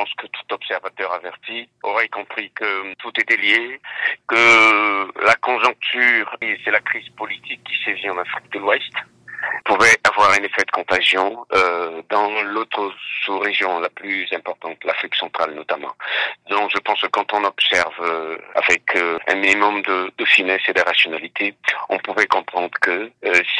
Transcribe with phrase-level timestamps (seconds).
[0.00, 3.78] pense que tout observateur averti aurait compris que tout était lié,
[4.26, 8.94] que la conjoncture, c'est la crise politique qui sévit en Afrique de l'Ouest,
[9.66, 12.92] pouvait avoir un effet de contagion euh, dans l'autre
[13.24, 15.92] sous-région la plus importante, l'Afrique centrale notamment.
[16.48, 20.72] Donc je pense que quand on observe euh, avec euh, un minimum de, finesse et
[20.72, 21.54] de rationalité,
[21.88, 23.10] on pouvait comprendre que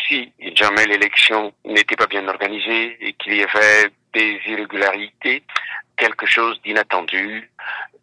[0.09, 5.43] si jamais l'élection n'était pas bien organisée et qu'il y avait des irrégularités,
[6.01, 7.51] quelque chose d'inattendu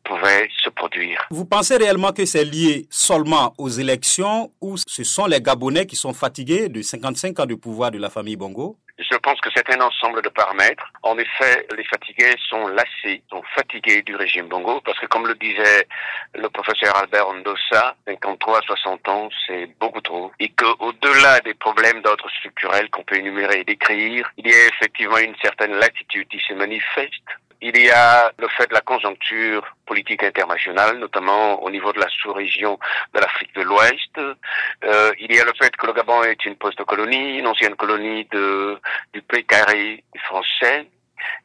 [0.03, 1.25] pouvait se produire.
[1.31, 5.97] Vous pensez réellement que c'est lié seulement aux élections ou ce sont les Gabonais qui
[5.97, 8.77] sont fatigués de 55 ans de pouvoir de la famille Bongo?
[8.99, 10.91] Je pense que c'est un ensemble de paramètres.
[11.03, 15.35] En effet, les fatigués sont lassés, sont fatigués du régime Bongo, parce que comme le
[15.35, 15.87] disait
[16.33, 20.31] le professeur Albert Ondosa, 53 60 ans, c'est beaucoup trop.
[20.39, 25.19] Et qu'au-delà des problèmes d'ordre structurel qu'on peut énumérer et décrire, il y a effectivement
[25.19, 27.29] une certaine latitude qui se manifeste
[27.61, 32.07] il y a le fait de la conjoncture politique internationale, notamment au niveau de la
[32.09, 32.77] sous-région
[33.13, 34.17] de l'Afrique de l'Ouest.
[34.83, 38.25] Euh, il y a le fait que le Gabon est une post-colonie, une ancienne colonie
[38.31, 38.79] de,
[39.13, 40.87] du pays carré français.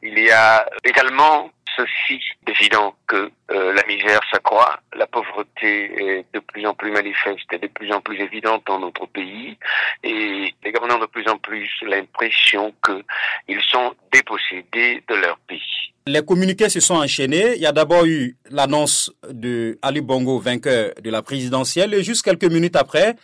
[0.01, 6.39] Il y a également ceci évident que euh, la misère s'accroît, la pauvreté est de
[6.39, 9.57] plus en plus manifeste et de plus en plus évidente dans notre pays,
[10.03, 15.92] et les Gabonais ont de plus en plus l'impression qu'ils sont dépossédés de leur pays.
[16.05, 17.55] Les communiqués se sont enchaînés.
[17.55, 22.25] Il y a d'abord eu l'annonce de Ali Bongo vainqueur de la présidentielle, et juste
[22.25, 23.15] quelques minutes après,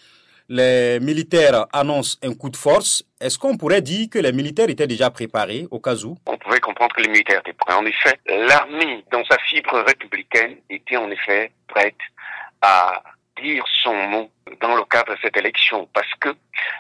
[0.48, 3.04] les militaires annoncent un coup de force.
[3.20, 6.18] Est-ce qu'on pourrait dire que les militaires étaient déjà préparés au cas où?
[6.26, 7.76] On pouvait comprendre que les militaires étaient prêts.
[7.76, 12.00] En effet, l'armée, dans sa fibre républicaine, était en effet prête
[12.62, 13.04] à
[13.42, 15.88] dire son mot dans le cadre de cette élection.
[15.94, 16.30] Parce que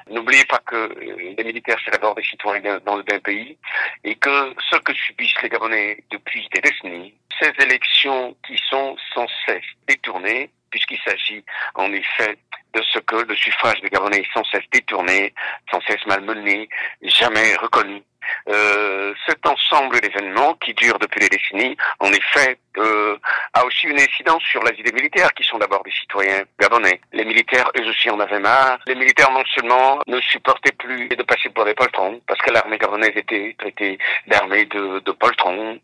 [0.09, 3.58] n'oubliez pas que les militaires, c'est d'abord des citoyens d'un pays
[4.03, 9.27] et que ce que subissent les Gabonais depuis des décennies, ces élections qui sont sans
[9.45, 11.44] cesse détournées, puisqu'il s'agit
[11.75, 12.38] en effet
[12.73, 15.33] de ce que le suffrage des Gabonais est sans cesse détourné,
[15.71, 16.70] sans cesse malmené,
[17.02, 18.03] jamais reconnu.
[18.49, 23.17] Euh, cet ensemble d'événements qui durent depuis des décennies, en effet, euh,
[23.54, 26.99] a aussi une incidence sur la vie des militaires, qui sont d'abord des citoyens gabonais.
[27.14, 28.80] Les militaires, eux aussi, en avaient marre.
[28.88, 32.77] Les militaires, non seulement ne supportaient plus de passer pour des poltrons, parce que l'armée
[32.77, 35.80] gabonaise était traitée d'armée de, de poltrons,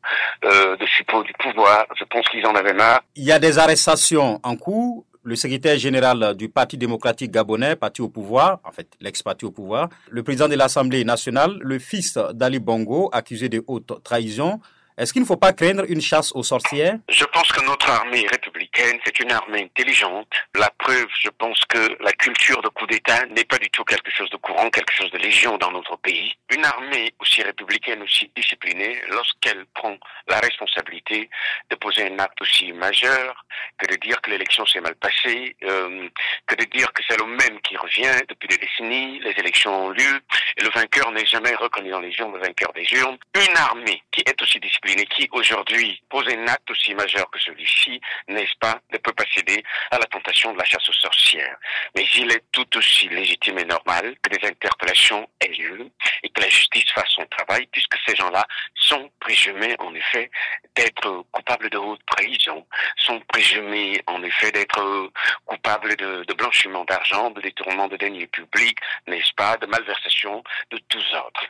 [0.45, 1.85] euh, de suppôts du pouvoir.
[1.97, 3.01] Je pense qu'ils en avaient marre.
[3.15, 8.01] Il y a des arrestations en cours le secrétaire général du Parti démocratique gabonais, parti
[8.01, 12.59] au pouvoir, en fait l'ex-parti au pouvoir, le président de l'Assemblée nationale, le fils d'Ali
[12.59, 14.59] Bongo, accusé de haute trahison,
[14.97, 16.97] est-ce qu'il ne faut pas craindre une chasse aux sorcières?
[17.09, 20.27] Je pense que notre armée républicaine, c'est une armée intelligente.
[20.55, 24.09] La preuve, je pense que la culture de coup d'État n'est pas du tout quelque
[24.09, 26.33] chose de courant, quelque chose de légion dans notre pays.
[26.49, 29.97] Une armée aussi républicaine, aussi disciplinée, lorsqu'elle prend
[30.29, 31.29] la responsabilité
[31.69, 33.45] de poser un acte aussi majeur
[33.77, 36.07] que de dire que l'élection s'est mal passée, euh,
[36.47, 37.44] que de dire que c'est le même
[37.85, 40.21] revient depuis des décennies, les élections ont lieu,
[40.57, 43.17] et le vainqueur n'est jamais reconnu dans les urnes, le vainqueur des urnes.
[43.35, 48.01] Une armée qui est aussi disciplinée qui aujourd'hui pose un acte aussi majeur que celui-ci,
[48.27, 51.57] n'est-ce pas, ne peut pas céder à la tentation de la chasse aux sorcières.
[51.95, 55.89] Mais il est tout aussi légitime et normal que des interpellations aient lieu
[56.23, 58.45] et que la justice fasse son travail, puisque ces gens-là
[58.75, 60.31] sont présumés en effet
[60.75, 62.65] d'être coupables de haute trahison,
[62.97, 65.11] sont présumés en effet d'être
[65.45, 71.13] coupables de blanchiment d'argent, de détournement de deniers publics, n'est-ce pas, de malversation de tous
[71.13, 71.45] ordres.